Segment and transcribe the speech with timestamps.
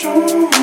[0.00, 0.59] show.